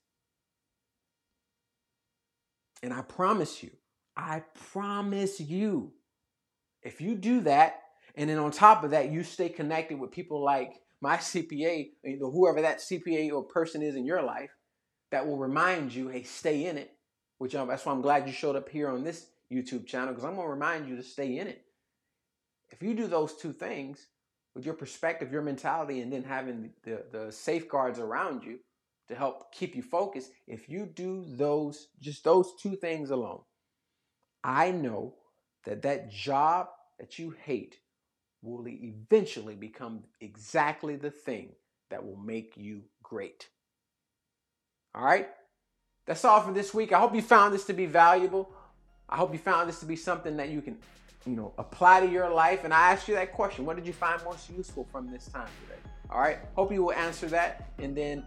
And 2.84 2.94
I 2.94 3.02
promise 3.02 3.64
you, 3.64 3.72
I 4.16 4.44
promise 4.72 5.40
you, 5.40 5.94
if 6.84 7.02
you 7.02 7.16
do 7.16 7.42
that, 7.42 7.82
and 8.14 8.30
then 8.30 8.38
on 8.38 8.52
top 8.52 8.84
of 8.84 8.92
that, 8.92 9.12
you 9.12 9.24
stay 9.24 9.50
connected 9.50 10.00
with 10.00 10.12
people 10.12 10.46
like 10.46 10.76
my 11.02 11.18
CPA, 11.18 11.88
whoever 12.20 12.62
that 12.62 12.82
CPA 12.82 13.32
or 13.32 13.46
person 13.46 13.82
is 13.82 13.96
in 13.96 14.06
your 14.06 14.22
life, 14.22 14.52
that 15.10 15.26
will 15.26 15.40
remind 15.40 15.92
you, 15.96 16.10
hey, 16.10 16.22
stay 16.22 16.68
in 16.68 16.78
it. 16.78 16.92
Which 17.40 17.56
um, 17.56 17.68
that's 17.68 17.84
why 17.84 17.94
I'm 17.94 18.04
glad 18.04 18.28
you 18.28 18.32
showed 18.32 18.56
up 18.56 18.70
here 18.70 18.90
on 18.90 19.04
this 19.04 19.26
YouTube 19.52 19.88
channel 19.88 20.10
because 20.10 20.24
I'm 20.24 20.36
gonna 20.36 20.48
remind 20.48 20.88
you 20.88 20.96
to 20.96 21.02
stay 21.02 21.40
in 21.40 21.48
it. 21.48 21.66
If 22.72 22.82
you 22.82 22.94
do 22.94 23.08
those 23.08 23.36
two 23.36 23.54
things 23.54 24.08
with 24.56 24.66
your 24.66 24.76
perspective, 24.76 25.32
your 25.32 25.42
mentality, 25.42 26.02
and 26.02 26.12
then 26.12 26.24
having 26.24 26.72
the, 26.84 27.04
the 27.12 27.32
safeguards 27.32 28.00
around 28.00 28.44
you 28.44 28.60
to 29.08 29.16
help 29.16 29.52
keep 29.54 29.76
you 29.76 29.82
focused, 29.82 30.32
if 30.48 30.70
you 30.70 30.86
do 30.86 31.26
those, 31.28 31.88
just 32.00 32.24
those 32.24 32.54
two 32.62 32.76
things 32.76 33.10
alone, 33.10 33.42
I 34.44 34.72
know 34.72 35.16
that 35.66 35.82
that 35.82 36.12
job 36.12 36.68
that 37.00 37.20
you 37.20 37.36
hate 37.44 37.78
will 38.42 38.66
eventually 38.68 39.56
become 39.56 40.04
exactly 40.22 40.96
the 40.96 41.12
thing 41.12 41.54
that 41.90 42.06
will 42.06 42.18
make 42.18 42.54
you 42.56 42.84
great. 43.04 43.48
All 44.96 45.04
right? 45.04 45.28
That's 46.06 46.24
all 46.26 46.42
for 46.42 46.54
this 46.54 46.74
week. 46.74 46.94
I 46.94 47.00
hope 47.00 47.14
you 47.14 47.22
found 47.22 47.54
this 47.54 47.66
to 47.66 47.74
be 47.74 47.86
valuable. 47.86 48.52
I 49.08 49.18
hope 49.18 49.34
you 49.34 49.40
found 49.40 49.70
this 49.70 49.80
to 49.80 49.86
be 49.86 49.96
something 49.96 50.38
that 50.38 50.50
you 50.50 50.62
can, 50.62 50.78
you 51.26 51.36
know, 51.36 51.54
apply 51.58 52.02
to 52.02 52.12
your 52.12 52.30
life. 52.30 52.64
And 52.64 52.74
I 52.74 52.92
asked 52.92 53.08
you 53.08 53.16
that 53.16 53.34
question. 53.34 53.66
What 53.66 53.76
did 53.76 53.86
you 53.86 53.94
find 53.94 54.24
most 54.24 54.50
useful 54.50 54.88
from 54.92 55.12
this 55.12 55.28
time 55.28 55.48
today? 55.66 55.80
All 56.10 56.20
right? 56.20 56.40
Hope 56.56 56.72
you 56.72 56.84
will 56.84 56.94
answer 56.94 57.28
that. 57.28 57.70
And 57.78 57.96
then 57.96 58.24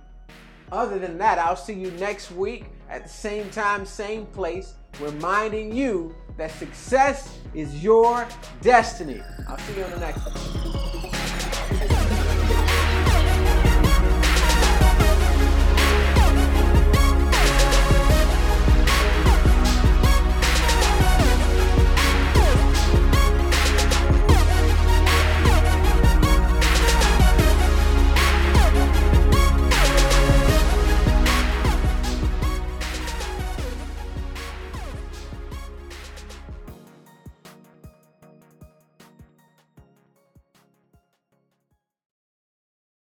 other 0.71 0.99
than 0.99 1.19
that, 1.19 1.39
I'll 1.39 1.57
see 1.57 1.75
you 1.75 1.91
next 1.93 2.31
week 2.31 2.65
at 2.89 3.03
the 3.03 3.09
same 3.09 3.51
time, 3.51 3.85
same 3.85 4.27
place, 4.27 4.75
reminding 5.01 5.75
you 5.75 6.15
that 6.37 6.51
success 6.53 7.39
is 7.55 7.83
your 7.83 8.27
destiny. 8.61 9.21
I'll 9.49 9.59
see 9.59 9.77
you 9.77 9.85
on 9.85 9.91
the 9.91 9.99
next 10.01 10.25
one. 10.25 10.92